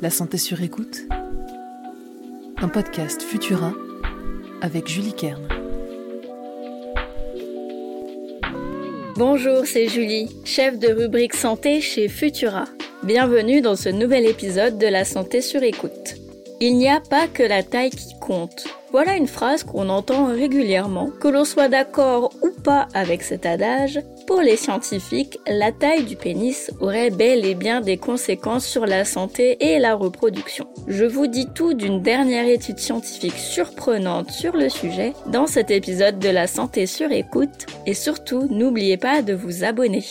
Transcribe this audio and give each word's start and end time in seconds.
La 0.00 0.10
santé 0.10 0.38
sur 0.38 0.62
écoute. 0.62 1.08
Un 2.58 2.68
podcast 2.68 3.20
Futura 3.20 3.72
avec 4.62 4.86
Julie 4.86 5.12
Kern. 5.12 5.42
Bonjour, 9.16 9.66
c'est 9.66 9.88
Julie, 9.88 10.30
chef 10.44 10.78
de 10.78 10.92
rubrique 10.92 11.34
santé 11.34 11.80
chez 11.80 12.06
Futura. 12.06 12.66
Bienvenue 13.02 13.60
dans 13.60 13.74
ce 13.74 13.88
nouvel 13.88 14.26
épisode 14.26 14.78
de 14.78 14.86
La 14.86 15.04
santé 15.04 15.40
sur 15.40 15.64
écoute. 15.64 16.14
Il 16.60 16.76
n'y 16.76 16.88
a 16.88 17.00
pas 17.00 17.26
que 17.26 17.42
la 17.42 17.64
taille 17.64 17.90
qui 17.90 18.16
compte. 18.20 18.68
Voilà 18.92 19.16
une 19.16 19.26
phrase 19.26 19.64
qu'on 19.64 19.88
entend 19.88 20.26
régulièrement, 20.26 21.10
que 21.10 21.26
l'on 21.26 21.44
soit 21.44 21.68
d'accord 21.68 22.32
ou 22.42 22.50
pas 22.62 22.86
avec 22.94 23.24
cet 23.24 23.46
adage. 23.46 23.98
Pour 24.28 24.42
les 24.42 24.56
scientifiques, 24.56 25.38
la 25.46 25.72
taille 25.72 26.04
du 26.04 26.14
pénis 26.14 26.70
aurait 26.80 27.08
bel 27.08 27.46
et 27.46 27.54
bien 27.54 27.80
des 27.80 27.96
conséquences 27.96 28.66
sur 28.66 28.84
la 28.84 29.06
santé 29.06 29.56
et 29.58 29.78
la 29.78 29.94
reproduction. 29.94 30.68
Je 30.86 31.06
vous 31.06 31.26
dis 31.28 31.48
tout 31.54 31.72
d'une 31.72 32.02
dernière 32.02 32.46
étude 32.46 32.78
scientifique 32.78 33.38
surprenante 33.38 34.30
sur 34.30 34.54
le 34.54 34.68
sujet 34.68 35.14
dans 35.28 35.46
cet 35.46 35.70
épisode 35.70 36.18
de 36.18 36.28
la 36.28 36.46
santé 36.46 36.84
sur 36.84 37.10
écoute 37.10 37.64
et 37.86 37.94
surtout 37.94 38.46
n'oubliez 38.50 38.98
pas 38.98 39.22
de 39.22 39.32
vous 39.32 39.64
abonner. 39.64 40.04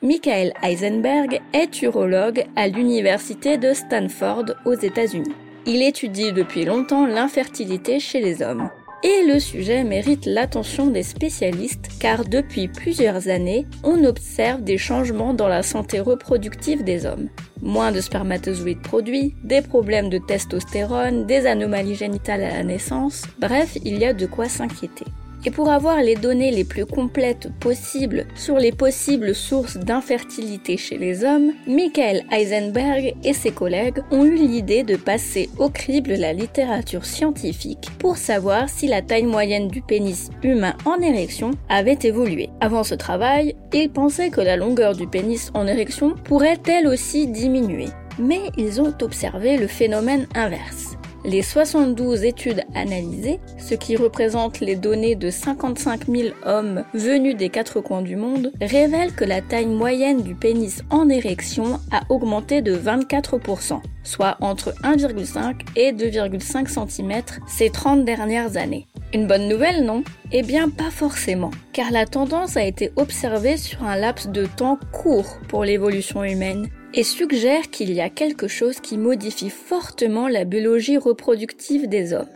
Michael 0.00 0.54
Heisenberg 0.62 1.42
est 1.52 1.82
urologue 1.82 2.46
à 2.56 2.68
l'université 2.68 3.58
de 3.58 3.74
Stanford 3.74 4.46
aux 4.64 4.72
États-Unis. 4.72 5.34
Il 5.68 5.82
étudie 5.82 6.32
depuis 6.32 6.64
longtemps 6.64 7.06
l'infertilité 7.06 7.98
chez 7.98 8.20
les 8.20 8.40
hommes. 8.40 8.70
Et 9.02 9.26
le 9.26 9.40
sujet 9.40 9.82
mérite 9.82 10.24
l'attention 10.24 10.86
des 10.86 11.02
spécialistes 11.02 11.88
car 11.98 12.24
depuis 12.24 12.68
plusieurs 12.68 13.28
années, 13.28 13.66
on 13.82 14.04
observe 14.04 14.62
des 14.62 14.78
changements 14.78 15.34
dans 15.34 15.48
la 15.48 15.64
santé 15.64 15.98
reproductive 15.98 16.84
des 16.84 17.04
hommes. 17.04 17.28
Moins 17.62 17.90
de 17.90 18.00
spermatozoïdes 18.00 18.80
produits, 18.80 19.34
des 19.42 19.60
problèmes 19.60 20.08
de 20.08 20.18
testostérone, 20.18 21.26
des 21.26 21.46
anomalies 21.46 21.96
génitales 21.96 22.44
à 22.44 22.50
la 22.50 22.62
naissance, 22.62 23.24
bref, 23.40 23.76
il 23.84 23.98
y 23.98 24.04
a 24.04 24.12
de 24.12 24.26
quoi 24.26 24.48
s'inquiéter. 24.48 25.06
Et 25.46 25.52
pour 25.52 25.70
avoir 25.70 26.02
les 26.02 26.16
données 26.16 26.50
les 26.50 26.64
plus 26.64 26.86
complètes 26.86 27.50
possibles 27.60 28.26
sur 28.34 28.58
les 28.58 28.72
possibles 28.72 29.32
sources 29.32 29.76
d'infertilité 29.76 30.76
chez 30.76 30.98
les 30.98 31.22
hommes, 31.22 31.52
Michael 31.68 32.24
Heisenberg 32.32 33.14
et 33.22 33.32
ses 33.32 33.52
collègues 33.52 34.02
ont 34.10 34.24
eu 34.24 34.34
l'idée 34.34 34.82
de 34.82 34.96
passer 34.96 35.48
au 35.58 35.70
crible 35.70 36.14
la 36.14 36.32
littérature 36.32 37.04
scientifique 37.04 37.90
pour 38.00 38.16
savoir 38.16 38.68
si 38.68 38.88
la 38.88 39.02
taille 39.02 39.26
moyenne 39.26 39.68
du 39.68 39.82
pénis 39.82 40.30
humain 40.42 40.74
en 40.84 41.00
érection 41.00 41.52
avait 41.68 41.98
évolué. 42.02 42.50
Avant 42.60 42.82
ce 42.82 42.96
travail, 42.96 43.54
ils 43.72 43.88
pensaient 43.88 44.30
que 44.30 44.40
la 44.40 44.56
longueur 44.56 44.96
du 44.96 45.06
pénis 45.06 45.52
en 45.54 45.68
érection 45.68 46.16
pourrait 46.24 46.58
elle 46.66 46.88
aussi 46.88 47.28
diminuer. 47.28 47.86
Mais 48.18 48.40
ils 48.56 48.80
ont 48.80 48.94
observé 49.00 49.58
le 49.58 49.68
phénomène 49.68 50.26
inverse. 50.34 50.95
Les 51.26 51.42
72 51.42 52.22
études 52.22 52.62
analysées, 52.76 53.40
ce 53.58 53.74
qui 53.74 53.96
représente 53.96 54.60
les 54.60 54.76
données 54.76 55.16
de 55.16 55.28
55 55.28 56.06
000 56.06 56.28
hommes 56.44 56.84
venus 56.94 57.36
des 57.36 57.48
quatre 57.48 57.80
coins 57.80 58.02
du 58.02 58.14
monde, 58.14 58.52
révèlent 58.60 59.12
que 59.12 59.24
la 59.24 59.40
taille 59.40 59.66
moyenne 59.66 60.22
du 60.22 60.36
pénis 60.36 60.84
en 60.88 61.08
érection 61.08 61.80
a 61.90 62.02
augmenté 62.10 62.62
de 62.62 62.76
24%, 62.76 63.80
soit 64.04 64.36
entre 64.40 64.72
1,5 64.84 65.62
et 65.74 65.90
2,5 65.92 66.88
cm 66.88 67.22
ces 67.48 67.70
30 67.70 68.04
dernières 68.04 68.56
années. 68.56 68.86
Une 69.12 69.26
bonne 69.26 69.48
nouvelle, 69.48 69.84
non? 69.84 70.04
Eh 70.30 70.42
bien, 70.42 70.68
pas 70.68 70.90
forcément, 70.90 71.50
car 71.72 71.90
la 71.90 72.06
tendance 72.06 72.56
a 72.56 72.64
été 72.64 72.92
observée 72.94 73.56
sur 73.56 73.82
un 73.82 73.96
laps 73.96 74.28
de 74.28 74.46
temps 74.46 74.78
court 74.92 75.38
pour 75.48 75.64
l'évolution 75.64 76.22
humaine 76.22 76.68
et 76.96 77.04
suggère 77.04 77.70
qu'il 77.70 77.92
y 77.92 78.00
a 78.00 78.08
quelque 78.08 78.48
chose 78.48 78.80
qui 78.80 78.96
modifie 78.96 79.50
fortement 79.50 80.28
la 80.28 80.44
biologie 80.44 80.96
reproductive 80.96 81.88
des 81.88 82.14
hommes. 82.14 82.26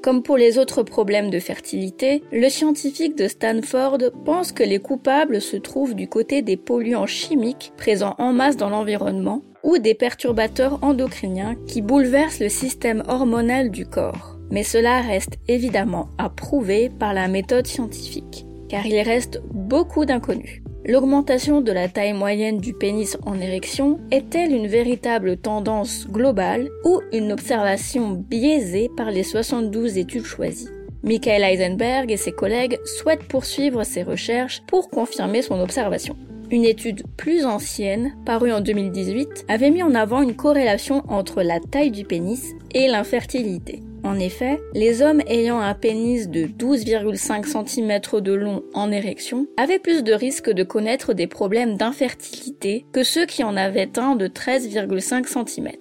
Comme 0.00 0.22
pour 0.22 0.36
les 0.36 0.56
autres 0.56 0.84
problèmes 0.84 1.30
de 1.30 1.40
fertilité, 1.40 2.22
le 2.30 2.48
scientifique 2.48 3.16
de 3.16 3.26
Stanford 3.26 3.98
pense 4.24 4.52
que 4.52 4.62
les 4.62 4.78
coupables 4.78 5.40
se 5.40 5.56
trouvent 5.56 5.96
du 5.96 6.06
côté 6.06 6.42
des 6.42 6.56
polluants 6.56 7.08
chimiques 7.08 7.72
présents 7.76 8.14
en 8.18 8.32
masse 8.32 8.56
dans 8.56 8.70
l'environnement 8.70 9.42
ou 9.64 9.78
des 9.78 9.94
perturbateurs 9.94 10.78
endocriniens 10.82 11.56
qui 11.66 11.82
bouleversent 11.82 12.38
le 12.38 12.48
système 12.48 13.02
hormonal 13.08 13.72
du 13.72 13.84
corps. 13.84 14.35
Mais 14.50 14.62
cela 14.62 15.00
reste 15.00 15.38
évidemment 15.48 16.08
à 16.18 16.28
prouver 16.28 16.90
par 16.90 17.14
la 17.14 17.28
méthode 17.28 17.66
scientifique, 17.66 18.46
car 18.68 18.86
il 18.86 19.00
reste 19.00 19.42
beaucoup 19.52 20.04
d'inconnus. 20.04 20.62
L'augmentation 20.88 21.62
de 21.62 21.72
la 21.72 21.88
taille 21.88 22.12
moyenne 22.12 22.58
du 22.58 22.72
pénis 22.72 23.18
en 23.26 23.40
érection 23.40 23.98
est-elle 24.12 24.52
une 24.52 24.68
véritable 24.68 25.36
tendance 25.36 26.06
globale 26.08 26.68
ou 26.84 27.00
une 27.12 27.32
observation 27.32 28.12
biaisée 28.12 28.88
par 28.96 29.10
les 29.10 29.24
72 29.24 29.98
études 29.98 30.24
choisies? 30.24 30.68
Michael 31.02 31.42
Heisenberg 31.42 32.12
et 32.12 32.16
ses 32.16 32.30
collègues 32.30 32.78
souhaitent 32.84 33.26
poursuivre 33.26 33.82
ces 33.82 34.04
recherches 34.04 34.62
pour 34.68 34.88
confirmer 34.88 35.42
son 35.42 35.60
observation. 35.60 36.16
Une 36.52 36.64
étude 36.64 37.02
plus 37.16 37.44
ancienne, 37.44 38.14
parue 38.24 38.52
en 38.52 38.60
2018, 38.60 39.46
avait 39.48 39.70
mis 39.70 39.82
en 39.82 39.94
avant 39.96 40.22
une 40.22 40.36
corrélation 40.36 41.02
entre 41.08 41.42
la 41.42 41.58
taille 41.58 41.90
du 41.90 42.04
pénis 42.04 42.54
et 42.72 42.86
l'infertilité. 42.86 43.82
En 44.06 44.20
effet, 44.20 44.60
les 44.72 45.02
hommes 45.02 45.20
ayant 45.26 45.58
un 45.58 45.74
pénis 45.74 46.28
de 46.28 46.44
12,5 46.44 47.66
cm 47.66 48.20
de 48.20 48.32
long 48.32 48.62
en 48.72 48.92
érection 48.92 49.48
avaient 49.56 49.80
plus 49.80 50.04
de 50.04 50.12
risques 50.12 50.48
de 50.48 50.62
connaître 50.62 51.12
des 51.12 51.26
problèmes 51.26 51.76
d'infertilité 51.76 52.86
que 52.92 53.02
ceux 53.02 53.26
qui 53.26 53.42
en 53.42 53.56
avaient 53.56 53.98
un 53.98 54.14
de 54.14 54.28
13,5 54.28 55.26
cm. 55.26 55.72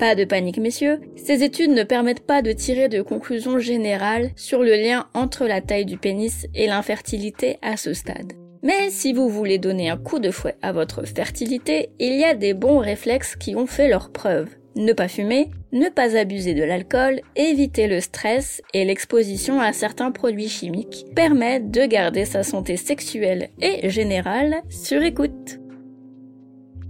Pas 0.00 0.16
de 0.16 0.24
panique 0.24 0.58
messieurs, 0.58 0.98
ces 1.14 1.44
études 1.44 1.70
ne 1.70 1.84
permettent 1.84 2.26
pas 2.26 2.42
de 2.42 2.50
tirer 2.50 2.88
de 2.88 3.02
conclusions 3.02 3.60
générales 3.60 4.32
sur 4.34 4.64
le 4.64 4.74
lien 4.74 5.06
entre 5.14 5.46
la 5.46 5.60
taille 5.60 5.86
du 5.86 5.96
pénis 5.96 6.48
et 6.56 6.66
l'infertilité 6.66 7.58
à 7.62 7.76
ce 7.76 7.94
stade. 7.94 8.39
Mais 8.62 8.90
si 8.90 9.12
vous 9.12 9.28
voulez 9.28 9.58
donner 9.58 9.88
un 9.88 9.96
coup 9.96 10.18
de 10.18 10.30
fouet 10.30 10.56
à 10.60 10.72
votre 10.72 11.04
fertilité, 11.04 11.90
il 11.98 12.14
y 12.18 12.24
a 12.24 12.34
des 12.34 12.54
bons 12.54 12.78
réflexes 12.78 13.36
qui 13.36 13.56
ont 13.56 13.66
fait 13.66 13.88
leur 13.88 14.10
preuve. 14.10 14.48
Ne 14.76 14.92
pas 14.92 15.08
fumer, 15.08 15.50
ne 15.72 15.88
pas 15.88 16.16
abuser 16.16 16.54
de 16.54 16.62
l'alcool, 16.62 17.20
éviter 17.34 17.88
le 17.88 18.00
stress 18.00 18.62
et 18.72 18.84
l'exposition 18.84 19.60
à 19.60 19.72
certains 19.72 20.12
produits 20.12 20.48
chimiques 20.48 21.06
permettent 21.16 21.70
de 21.70 21.86
garder 21.86 22.24
sa 22.24 22.42
santé 22.42 22.76
sexuelle 22.76 23.48
et 23.60 23.90
générale 23.90 24.62
sur 24.68 25.02
écoute. 25.02 25.58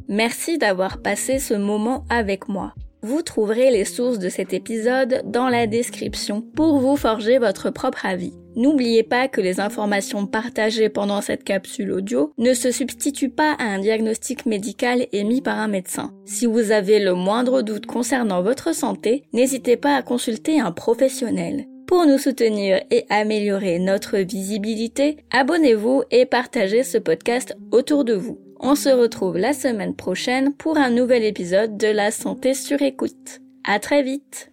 Merci 0.09 0.59
d'avoir 0.59 1.01
passé 1.01 1.39
ce 1.39 1.55
moment 1.55 2.05
avec 2.11 2.49
moi. 2.49 2.75
Vous 3.03 3.23
trouverez 3.23 3.71
les 3.71 3.87
sources 3.87 4.19
de 4.19 4.29
cet 4.29 4.53
épisode 4.53 5.23
dans 5.25 5.49
la 5.49 5.67
description 5.67 6.43
pour 6.43 6.79
vous 6.79 6.97
forger 6.97 7.39
votre 7.39 7.71
propre 7.71 8.05
avis. 8.05 8.35
N'oubliez 8.57 9.03
pas 9.03 9.29
que 9.29 9.41
les 9.41 9.59
informations 9.59 10.27
partagées 10.27 10.89
pendant 10.89 11.23
cette 11.23 11.45
capsule 11.45 11.93
audio 11.93 12.33
ne 12.37 12.53
se 12.53 12.71
substituent 12.71 13.31
pas 13.31 13.53
à 13.53 13.65
un 13.65 13.79
diagnostic 13.79 14.45
médical 14.45 15.07
émis 15.13 15.41
par 15.41 15.59
un 15.59 15.69
médecin. 15.69 16.13
Si 16.27 16.45
vous 16.47 16.73
avez 16.73 16.99
le 16.99 17.15
moindre 17.15 17.63
doute 17.63 17.87
concernant 17.87 18.43
votre 18.43 18.75
santé, 18.75 19.25
n'hésitez 19.33 19.77
pas 19.77 19.97
à 19.97 20.03
consulter 20.03 20.61
un 20.61 20.73
professionnel. 20.73 21.67
Pour 21.87 22.07
nous 22.07 22.19
soutenir 22.19 22.81
et 22.91 23.07
améliorer 23.09 23.79
notre 23.79 24.19
visibilité, 24.19 25.17
abonnez-vous 25.33 26.05
et 26.11 26.27
partagez 26.27 26.83
ce 26.83 26.99
podcast 26.99 27.57
autour 27.73 28.05
de 28.05 28.15
vous. 28.15 28.39
On 28.63 28.75
se 28.75 28.91
retrouve 28.91 29.39
la 29.39 29.55
semaine 29.55 29.95
prochaine 29.95 30.53
pour 30.53 30.77
un 30.77 30.91
nouvel 30.91 31.25
épisode 31.25 31.79
de 31.79 31.89
La 31.89 32.11
santé 32.11 32.53
sur 32.53 32.83
écoute. 32.83 33.41
À 33.65 33.79
très 33.79 34.03
vite! 34.03 34.50